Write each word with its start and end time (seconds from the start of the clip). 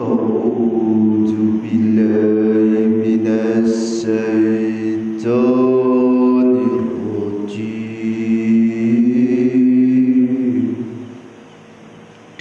أعوذ 0.00 1.32
بالله 1.62 2.74
من 2.90 3.26
الشيطان 3.62 5.22
الرجيم 6.80 7.92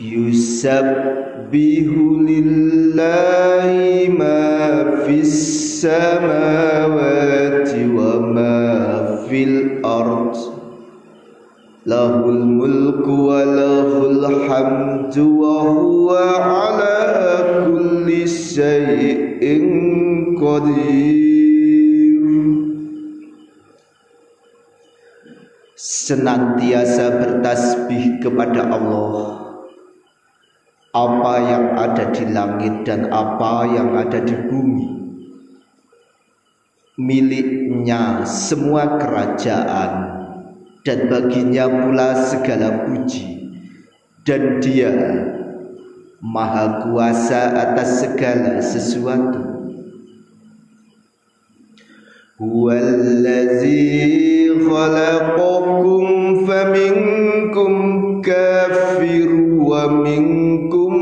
Yusabbihu 0.03 2.27
lillahi 2.27 4.11
ma 4.11 4.99
fis 5.07 5.31
samawati 5.79 7.87
wa 7.87 8.19
ma 8.19 8.67
fil 9.31 9.79
ard. 9.87 10.35
Lahul 11.87 12.43
mulku 12.47 13.31
wa 13.31 13.47
lahul 13.47 14.27
hamdu 14.51 15.39
wa 15.39 15.71
huwa 15.71 16.19
ala 16.67 16.99
kulli 17.63 18.27
syai'in 18.27 20.35
qadir 20.35 21.32
Senantiasa 26.13 27.25
bertasbih 27.25 28.21
kepada 28.21 28.69
Allah. 28.69 29.33
Apa 30.93 31.35
yang 31.41 31.67
ada 31.73 32.13
di 32.13 32.29
langit 32.29 32.85
dan 32.85 33.09
apa 33.09 33.65
yang 33.65 33.97
ada 33.97 34.21
di 34.21 34.37
bumi. 34.37 34.93
Miliknya 37.01 38.29
semua 38.29 39.01
kerajaan. 39.01 40.21
Dan 40.85 41.09
baginya 41.09 41.81
pula 41.81 42.29
segala 42.29 42.85
puji. 42.85 43.57
Dan 44.21 44.61
dia 44.61 44.93
maha 46.21 46.93
kuasa 46.93 47.57
atas 47.57 48.05
segala 48.05 48.61
sesuatu 48.61 49.62
huwallazi 52.43 53.87
khalaqakum 54.67 56.43
faminkum 56.43 57.73
kafir 58.19 59.31
wa 59.63 59.87
minkum 60.03 60.95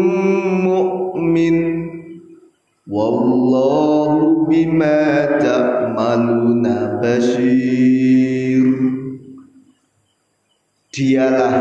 mu'min 0.68 1.56
wallahu 2.84 4.44
bima 4.52 5.40
ta'maluna 5.40 7.00
basir 7.00 8.68
Dialah 10.90 11.54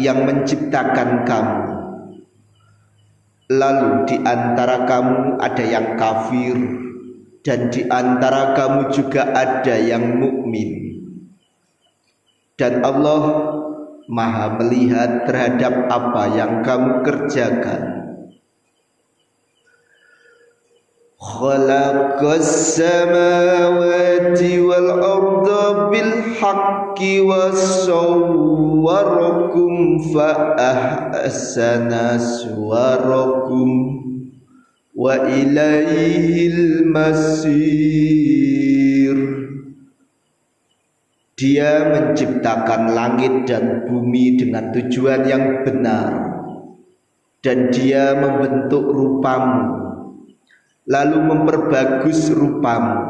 yang 0.00 0.24
menciptakan 0.24 1.28
kamu. 1.28 1.68
Lalu 3.52 3.90
di 4.08 4.16
antara 4.24 4.88
kamu 4.88 5.36
ada 5.36 5.64
yang 5.68 6.00
kafir 6.00 6.56
dan 7.40 7.72
di 7.72 7.88
antara 7.88 8.52
kamu 8.52 8.92
juga 8.92 9.32
ada 9.32 9.76
yang 9.80 10.20
mukmin. 10.20 11.00
Dan 12.60 12.84
Allah 12.84 13.56
Maha 14.10 14.58
melihat 14.58 15.22
terhadap 15.22 15.86
apa 15.86 16.34
yang 16.34 16.66
kamu 16.66 17.06
kerjakan. 17.06 18.02
Khalaqas 21.20 22.80
samawati 22.80 24.58
wal 24.66 24.90
arda 24.98 25.94
bil 25.94 26.32
haqqi 26.42 27.22
wasawwarakum 27.22 28.50
fa 30.10 30.58
ahsana 30.58 32.18
suwarakum 32.18 33.99
ilaihil 35.08 36.84
masir. 36.92 37.80
Dia 41.40 41.88
menciptakan 41.88 42.92
langit 42.92 43.48
dan 43.48 43.88
bumi 43.88 44.36
dengan 44.36 44.68
tujuan 44.76 45.24
yang 45.24 45.64
benar. 45.64 46.28
Dan 47.40 47.72
dia 47.72 48.12
membentuk 48.12 48.84
rupamu 48.84 49.80
lalu 50.90 51.18
memperbagus 51.22 52.28
rupamu 52.34 53.00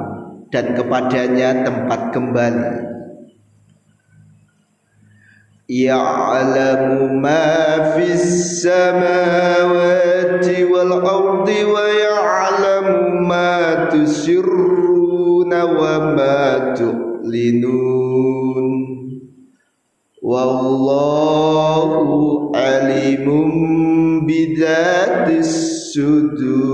dan 0.53 0.77
kepadanya 0.77 1.65
tempat 1.65 2.13
kembali. 2.13 2.71
Ya'lamu 5.71 7.15
ma 7.19 7.95
fis 7.95 8.61
samawati 8.63 10.10
wal 10.69 11.03
ardi 11.03 11.67
wa 11.67 11.87
ya'lamu 11.91 13.27
ma 13.27 13.91
ma 16.15 16.75
tu'linun. 16.79 18.67
Wallahu 20.23 22.07
alimum 22.55 23.51
bidatis 24.29 25.51
sudur. 25.91 26.71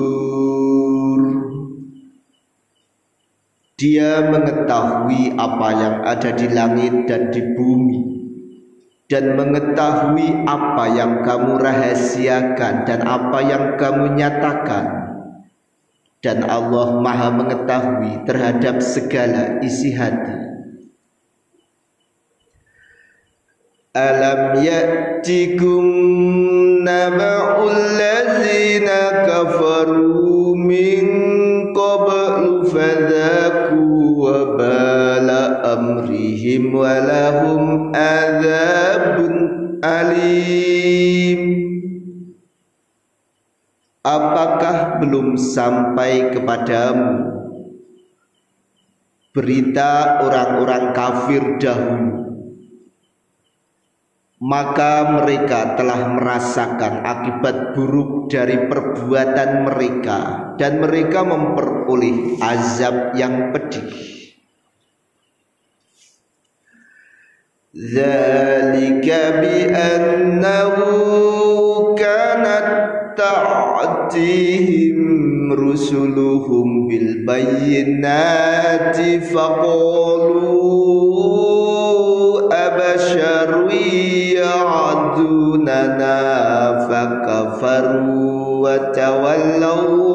Dia 3.77 4.29
mengetahui 4.29 5.37
apa 5.37 5.69
yang 5.73 6.01
ada 6.05 6.33
di 6.33 6.49
langit 6.53 7.09
dan 7.09 7.29
di 7.33 7.45
bumi 7.57 8.26
dan 9.07 9.39
mengetahui 9.39 10.47
apa 10.51 10.85
yang 10.91 11.23
kamu 11.23 11.63
rahasiakan 11.63 12.75
dan 12.87 13.01
apa 13.07 13.39
yang 13.43 13.65
kamu 13.79 14.19
nyatakan. 14.19 14.87
Dan 16.19 16.43
Allah 16.43 16.99
Maha 16.99 17.31
mengetahui 17.31 18.27
terhadap 18.27 18.83
segala 18.83 19.63
isi 19.63 19.95
hati. 19.95 20.35
Alam 23.95 24.59
ya'tikum 24.59 25.85
naba'ul 26.83 27.95
amrihim 35.67 36.71
wa 36.71 36.95
lahum 37.03 37.91
adzabun 37.91 39.35
alim 39.83 41.41
Apakah 44.07 45.03
belum 45.03 45.35
sampai 45.35 46.31
kepadamu 46.31 47.27
berita 49.35 50.23
orang-orang 50.23 50.95
kafir 50.95 51.43
dahulu 51.59 52.27
maka 54.37 55.17
mereka 55.17 55.75
telah 55.81 56.13
merasakan 56.13 57.03
akibat 57.03 57.73
buruk 57.73 58.29
dari 58.29 58.69
perbuatan 58.69 59.65
mereka 59.65 60.19
dan 60.61 60.85
mereka 60.85 61.25
memperoleh 61.25 62.37
azab 62.41 63.17
yang 63.17 63.51
pedih. 63.57 64.16
ذلك 67.77 69.05
بأنه 69.41 70.77
كانت 71.99 72.69
تعطيهم 73.17 75.07
رسلهم 75.53 76.89
بالبينات 76.89 78.97
فقالوا 79.23 80.87
أبشر 82.53 83.69
يعدوننا 84.35 86.17
فكفروا 86.89 88.69
وتولوا 88.69 90.06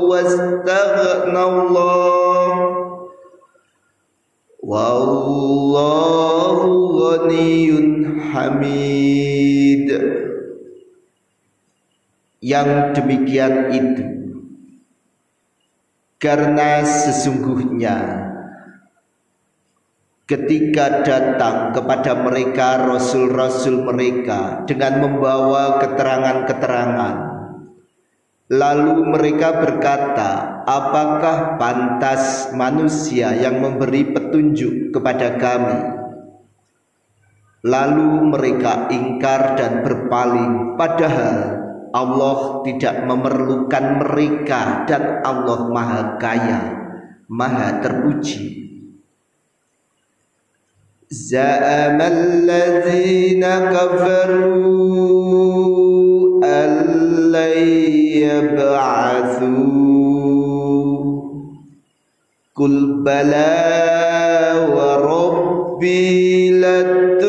wallahu 4.71 6.71
ghaniyun 6.95 7.87
hamid. 8.31 9.87
Yang 12.41 12.97
demikian 12.97 13.69
itu 13.69 14.05
karena 16.17 16.81
sesungguhnya 16.81 17.97
ketika 20.25 21.05
datang 21.05 21.69
kepada 21.75 22.17
mereka 22.17 22.81
rasul-rasul 22.81 23.85
mereka 23.85 24.65
dengan 24.65 25.05
membawa 25.05 25.77
keterangan-keterangan 25.85 27.30
lalu 28.50 29.10
mereka 29.10 29.58
berkata 29.58 30.62
apakah 30.70 31.58
pantas 31.58 32.54
manusia 32.54 33.34
yang 33.34 33.58
memberi 33.58 34.06
petunjuk 34.14 34.94
kepada 34.94 35.34
kami 35.34 35.78
lalu 37.66 38.30
mereka 38.30 38.86
ingkar 38.94 39.58
dan 39.58 39.82
berpaling 39.82 40.78
padahal 40.78 41.58
Allah 41.90 42.62
tidak 42.62 43.02
memerlukan 43.02 43.98
mereka 44.06 44.86
dan 44.86 45.26
Allah 45.26 45.66
maha 45.66 46.02
kaya 46.22 46.60
maha 47.26 47.82
terpuji 47.82 48.62
زعم 51.06 52.02
الذين 52.02 53.38
كفروا 53.70 54.66
أن 56.42 56.96
لن 58.11 58.51
يبعثوا 58.59 59.71
قل 62.55 63.03
بلى 63.05 63.51
وربي 64.75 66.51
لتبعثن 66.59 67.21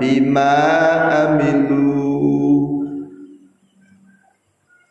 بما 0.00 0.54
عملوا. 1.12 2.70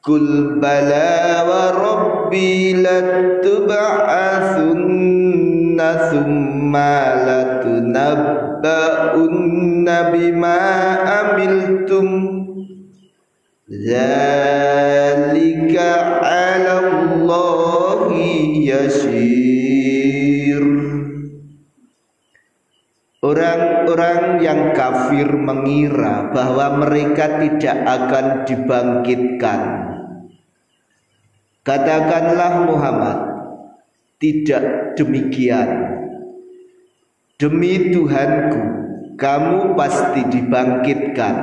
قل 0.03 0.59
بلى 0.59 1.43
وربي 1.49 2.09
ربي 2.29 2.73
لتبعثن 2.73 3.89
ثم 6.11 6.77
لتنبؤن 7.27 8.48
tunabba'unna 8.59 10.11
bima 10.11 10.59
amiltum. 11.07 12.07
Zalika 13.69 15.85
ala 16.25 16.89
Allahi 16.89 18.65
yasir. 18.65 20.65
Orang-orang 23.19 24.39
yang 24.41 24.73
kafir 24.73 25.27
mengira 25.37 26.33
bahwa 26.33 26.81
mereka 26.81 27.37
tidak 27.37 27.77
akan 27.85 28.25
dibangkitkan. 28.47 29.61
Katakanlah 31.61 32.65
Muhammad 32.65 33.19
Tidak 34.19 34.99
demikian. 34.99 35.98
Demi 37.38 37.90
Tuhanku, 37.90 38.62
kamu 39.18 39.74
pasti 39.74 40.22
dibangkitkan. 40.30 41.36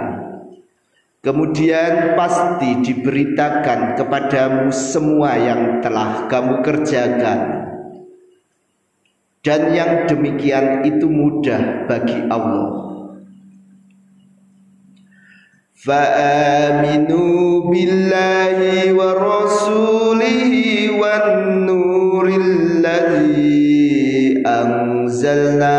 Kemudian 1.22 2.18
pasti 2.18 2.82
diberitakan 2.82 3.94
kepadamu 3.94 4.74
semua 4.74 5.38
yang 5.38 5.84
telah 5.86 6.26
kamu 6.26 6.66
kerjakan. 6.66 7.40
Dan 9.42 9.62
yang 9.74 9.92
demikian 10.10 10.86
itu 10.86 11.06
mudah 11.06 11.86
bagi 11.90 12.26
Allah. 12.30 12.82
فآمنوا 15.82 17.74
بالله 17.74 18.60
ورسوله 18.94 20.54
والنور 21.02 21.95
anzalna 25.27 25.79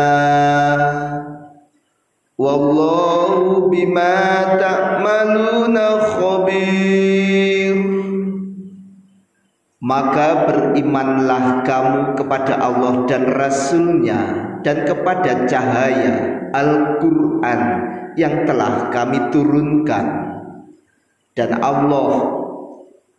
Wallahu 2.38 3.66
bima 3.72 4.54
ta'maluna 4.60 5.86
khabir 6.14 7.76
Maka 9.80 10.28
berimanlah 10.46 11.64
kamu 11.64 12.02
kepada 12.14 12.60
Allah 12.60 13.08
dan 13.08 13.24
Rasulnya 13.26 14.20
Dan 14.62 14.84
kepada 14.84 15.48
cahaya 15.48 16.44
Al-Quran 16.52 17.60
yang 18.18 18.48
telah 18.48 18.90
kami 18.90 19.30
turunkan. 19.30 20.06
Dan 21.38 21.54
Allah 21.62 22.34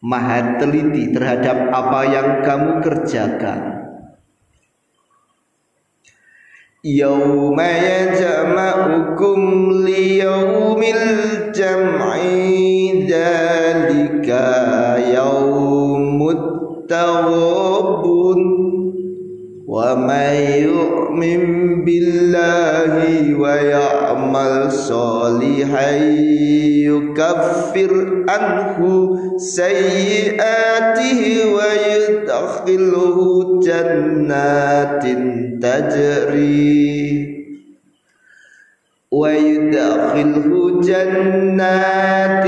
maha 0.04 0.60
teliti 0.60 1.16
terhadap 1.16 1.72
apa 1.72 2.00
yang 2.10 2.30
kamu 2.44 2.84
kerjakan. 2.84 3.79
يوم 6.86 7.60
يجمعكم 7.60 9.72
ليوم 9.86 10.84
الجمع 10.84 12.16
ذلك 13.10 14.28
يوم 15.16 16.30
التغابن. 16.30 18.40
ومن 19.70 20.34
يؤمن 20.66 21.42
بالله 21.86 22.94
ويعمل 23.40 24.72
صالحا 24.72 25.92
يكفر 26.90 28.24
عنه 28.30 28.80
سيئاته 29.38 31.22
ويدخله 31.54 33.18
جنات 33.62 35.04
تجري 35.62 36.90
ويدخله 39.12 40.82
جنات 40.82 42.46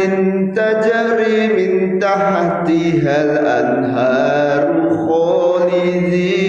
تجري 0.57 1.37
من 1.57 1.99
تحتها 1.99 3.15
الأنهار 3.23 4.89
خالدين 4.89 6.40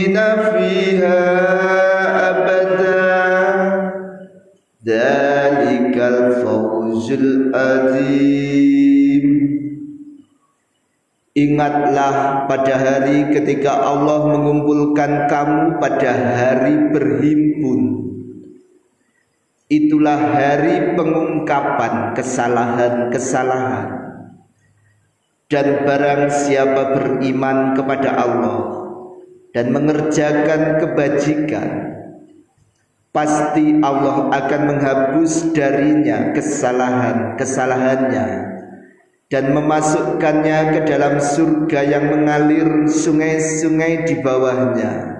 الفوز 6.92 7.08
العظيم 7.12 8.48
Ingatlah 11.38 12.50
pada 12.50 12.82
hari 12.82 13.30
ketika 13.30 13.86
Allah 13.86 14.26
mengumpulkan 14.26 15.30
kamu 15.30 15.78
pada 15.78 16.10
hari 16.10 16.90
berhimpun 16.90 18.10
Itulah 19.70 20.34
hari 20.34 20.98
pengungkapan 20.98 22.18
kesalahan-kesalahan 22.18 24.18
Dan 25.46 25.86
barang 25.86 26.34
siapa 26.34 26.98
beriman 26.98 27.78
kepada 27.78 28.18
Allah 28.18 28.60
Dan 29.54 29.78
mengerjakan 29.78 30.82
kebajikan 30.82 31.91
Pasti 33.12 33.82
Allah 33.82 34.30
akan 34.30 34.62
menghapus 34.70 35.54
darinya 35.56 36.36
kesalahan-kesalahannya 36.38 38.28
Dan 39.28 39.52
memasukkannya 39.58 40.60
ke 40.78 40.80
dalam 40.88 41.20
surga 41.20 41.80
yang 41.84 42.14
mengalir 42.14 42.88
sungai-sungai 42.88 44.08
di 44.08 44.24
bawahnya 44.24 45.18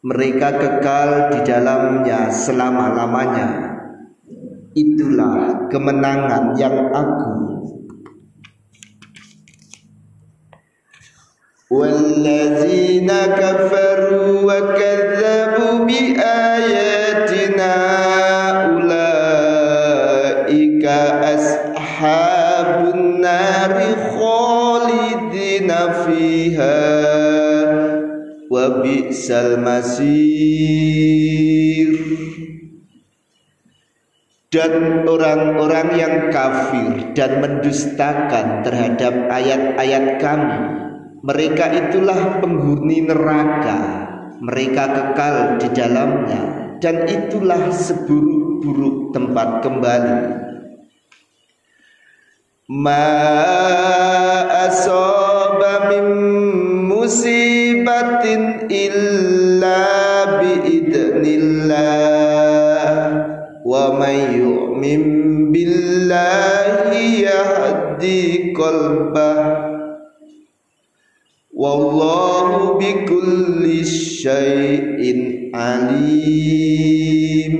mereka 0.00 0.56
kekal 0.56 1.28
di 1.28 1.44
dalamnya 1.44 2.32
selama-lamanya. 2.32 3.48
Itulah 4.72 5.68
kemenangan 5.68 6.56
yang 6.56 6.88
agung. 6.92 7.38
والذين 11.70 13.06
كفروا 13.06 14.42
وكذبوا 14.42 15.13
bi'sal 28.83 29.61
masir. 29.61 30.15
Dan 34.51 35.03
orang-orang 35.03 35.87
yang 35.99 36.15
kafir 36.31 37.11
dan 37.11 37.43
mendustakan 37.43 38.63
terhadap 38.63 39.27
ayat-ayat 39.27 40.15
kami 40.23 40.85
mereka 41.25 41.73
itulah 41.73 42.37
penghuni 42.37 43.01
neraka. 43.01 44.05
Mereka 44.45 44.83
kekal 44.93 45.57
di 45.57 45.73
dalamnya 45.73 46.43
dan 46.77 47.09
itulah 47.09 47.73
seburuk-buruk 47.73 49.09
tempat 49.09 49.65
kembali. 49.65 50.21
Ma 52.69 53.09
asaba 54.69 55.89
min 55.89 56.05
musibatin 58.25 58.65
illa 58.73 60.41
bi 60.41 60.65
idnillah 60.81 61.77
wa 63.61 63.93
may 64.01 64.41
yu'min 64.41 65.01
billahi 65.53 67.21
yahdi 67.21 68.49
qalbah. 68.57 69.77
Wallahu 71.55 72.81
bikulli 72.81 73.85
syai'in 73.85 75.53
alim. 75.55 77.53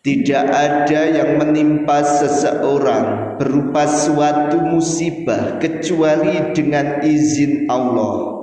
Tidak 0.00 0.46
ada 0.48 1.12
yang 1.12 1.36
menimpa 1.36 2.00
seseorang 2.00 3.36
berupa 3.36 3.84
suatu 3.84 4.56
musibah 4.64 5.60
kecuali 5.60 6.56
dengan 6.56 7.04
izin 7.04 7.68
Allah 7.68 8.39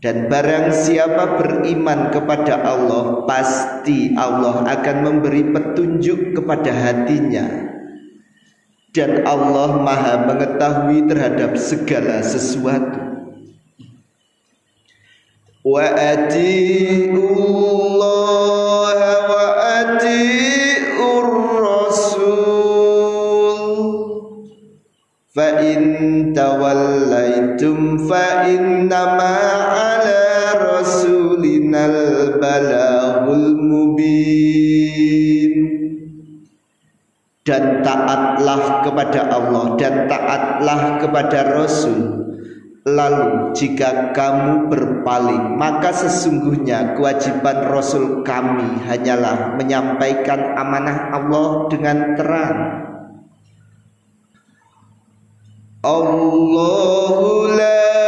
dan 0.00 0.32
barang 0.32 0.72
siapa 0.72 1.36
beriman 1.36 2.08
kepada 2.08 2.64
Allah 2.64 3.28
pasti 3.28 4.16
Allah 4.16 4.64
akan 4.64 4.96
memberi 5.04 5.44
petunjuk 5.52 6.40
kepada 6.40 6.72
hatinya 6.72 7.68
dan 8.96 9.28
Allah 9.28 9.76
Maha 9.76 10.24
mengetahui 10.24 11.04
terhadap 11.04 11.60
segala 11.60 12.24
sesuatu. 12.24 12.98
Wa 15.60 15.84
atiullah 15.84 17.20
wa 19.28 19.84
rasul 21.60 22.40
fa 25.28 25.60
in 25.60 26.32
tawallaitum 26.32 28.08
fa 28.08 28.48
balagul 32.40 33.54
mubin. 33.60 35.52
Dan 37.40 37.80
taatlah 37.84 38.84
kepada 38.84 39.28
Allah 39.32 39.76
dan 39.80 40.08
taatlah 40.08 41.00
kepada 41.00 41.56
Rasul. 41.56 42.20
Lalu 42.88 43.52
jika 43.52 44.16
kamu 44.16 44.72
berpaling 44.72 45.60
maka 45.60 45.92
sesungguhnya 45.92 46.96
kewajiban 46.96 47.68
Rasul 47.68 48.24
kami 48.24 48.80
hanyalah 48.88 49.52
menyampaikan 49.60 50.56
amanah 50.56 51.12
Allah 51.12 51.68
dengan 51.68 52.16
terang. 52.16 52.58
Allahu 55.80 57.56
la 57.56 57.99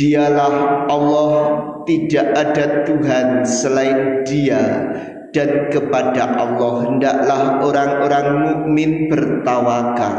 Dialah 0.00 0.84
Allah 0.88 1.32
tidak 1.88 2.26
ada 2.36 2.84
Tuhan 2.84 3.28
selain 3.48 4.28
Dia 4.28 4.62
dan 5.32 5.72
kepada 5.72 6.36
Allah 6.36 6.74
hendaklah 6.84 7.42
orang-orang 7.64 8.28
mukmin 8.44 9.08
bertawakal. 9.08 10.16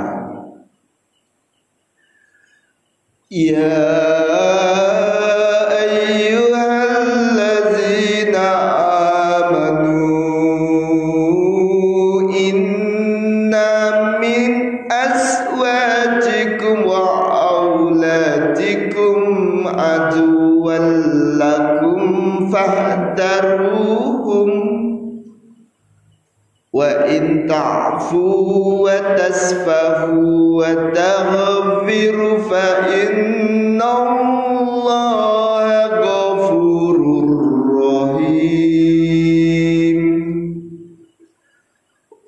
Ya 3.31 4.20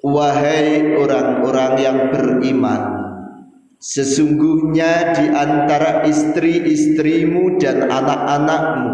Wahai 0.03 0.99
orang-orang 0.99 1.73
yang 1.79 1.99
beriman 2.11 2.81
Sesungguhnya 3.79 5.15
di 5.15 5.27
antara 5.31 6.03
istri-istrimu 6.07 7.59
dan 7.59 7.87
anak-anakmu 7.87 8.91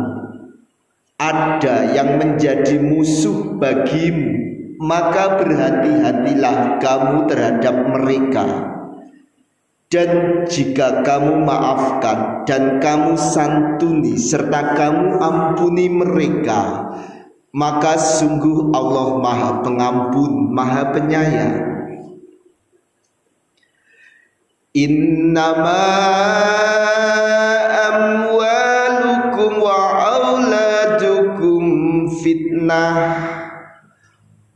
ada 1.20 1.94
yang 1.94 2.18
menjadi 2.18 2.80
musuh 2.80 3.60
bagimu 3.60 4.40
maka 4.80 5.36
berhati-hatilah 5.44 6.80
kamu 6.80 7.18
terhadap 7.28 7.76
mereka. 7.92 8.48
Dan 9.90 10.46
jika 10.46 11.02
kamu 11.02 11.44
maafkan 11.44 12.46
dan 12.46 12.78
kamu 12.78 13.18
santuni 13.18 14.16
serta 14.22 14.78
kamu 14.78 15.18
ampuni 15.18 15.90
mereka 15.90 16.94
maka 17.54 17.98
sungguh 17.98 18.70
Allah 18.74 19.18
maha 19.18 19.50
pengampun 19.66 20.54
maha 20.54 20.94
penyayang. 20.94 21.58
Innama 24.78 25.82
amwalukum 27.90 29.52
wa 29.66 29.78
auladukum 30.14 31.64
fitnah. 32.22 33.28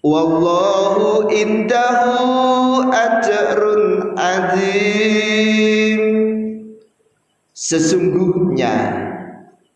Wallahu 0.03 1.31
indahu 1.31 2.91
ajrun 2.91 4.11
azim 4.19 6.03
Sesungguhnya 7.55 9.02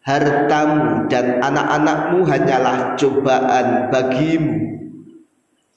hartamu 0.08 1.12
dan 1.12 1.44
anak-anakmu 1.44 2.24
hanyalah 2.24 2.96
cobaan 2.96 3.92
bagimu. 3.92 4.56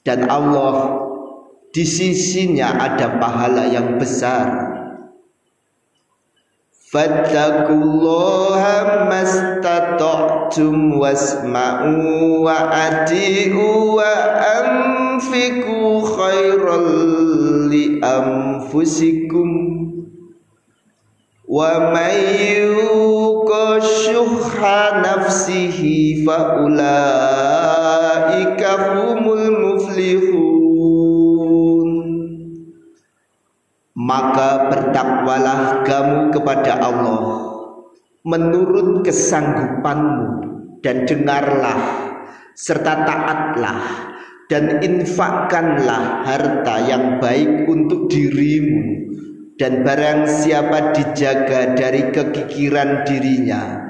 Dan 0.07 0.31
Allah 0.31 1.03
di 1.75 1.83
sisinya 1.83 2.79
ada 2.79 3.19
pahala 3.19 3.67
yang 3.67 3.99
besar. 3.99 4.71
Fattakullaha 6.91 9.07
mastata'tum 9.07 10.99
wasma'u 10.99 12.43
wa 12.43 12.67
ati'u 12.71 13.95
wa 13.95 14.11
anfiku 14.59 16.03
khairal 16.03 16.87
li 17.71 18.03
anfusikum. 18.03 19.51
Wa 21.47 21.95
may 21.95 22.59
yuqashuha 24.21 25.01
nafsihi 25.01 26.21
fa 26.25 26.61
ulaika 26.61 27.89
humul 28.93 29.49
muflihun. 29.51 30.61
Maka 33.91 34.71
bertakwalah 34.71 35.83
kamu 35.85 36.31
kepada 36.33 36.79
Allah 36.79 37.53
menurut 38.25 39.03
kesanggupanmu 39.05 40.47
dan 40.81 41.05
dengarlah 41.05 41.77
serta 42.57 43.05
taatlah 43.05 43.81
dan 44.49 44.81
infakkanlah 44.81 46.25
harta 46.25 46.75
yang 46.87 47.19
baik 47.21 47.69
untuk 47.69 48.09
dirimu 48.09 49.05
dan 49.61 49.85
barang 49.85 50.25
siapa 50.25 50.91
dijaga 50.97 51.77
dari 51.77 52.09
kekikiran 52.09 53.05
dirinya 53.05 53.80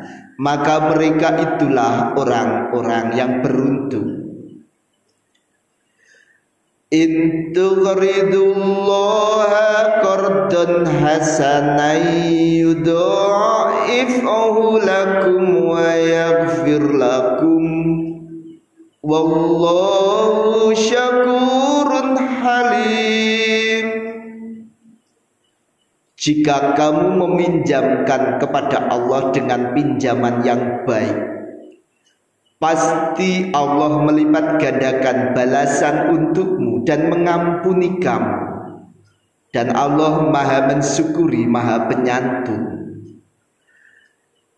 maka 0.41 0.89
mereka 0.89 1.37
itulah 1.37 2.17
orang-orang 2.17 3.13
yang 3.13 3.45
beruntung. 3.45 4.25
In 6.89 7.53
tughridullaha 7.53 10.01
qardan 10.01 10.89
hasanan 10.89 12.09
yudha'if'uhu 12.57 14.81
lakum 14.81 15.69
wa 15.71 15.87
yaghfir 15.93 16.89
lakum. 16.89 17.61
Wallahu 19.05 20.73
syakurun 20.73 22.17
halim 22.17 23.50
jika 26.21 26.77
kamu 26.77 27.17
meminjamkan 27.17 28.37
kepada 28.37 28.93
Allah 28.93 29.33
dengan 29.33 29.73
pinjaman 29.73 30.45
yang 30.45 30.85
baik 30.85 31.17
pasti 32.61 33.49
Allah 33.57 34.05
melipat 34.05 34.61
gandakan 34.61 35.33
balasan 35.33 36.13
untukmu 36.13 36.85
dan 36.85 37.09
mengampuni 37.09 37.97
kamu. 37.97 38.53
Dan 39.51 39.75
Allah 39.75 40.31
maha 40.31 40.71
mensyukuri 40.71 41.43
maha 41.43 41.91
penyantun. 41.91 42.71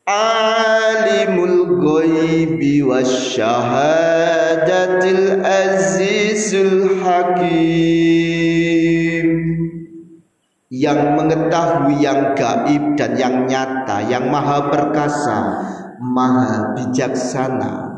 Alimul 0.06 1.82
ghaibi 1.82 2.86
wasyahadatil 2.86 5.42
azizul 5.42 7.02
hakim 7.02 8.14
yang 10.74 11.14
mengetahui 11.14 12.02
yang 12.02 12.34
gaib 12.34 12.98
dan 12.98 13.14
yang 13.14 13.46
nyata 13.46 14.10
yang 14.10 14.26
maha 14.34 14.74
perkasa 14.74 15.38
maha 16.02 16.74
bijaksana 16.74 17.93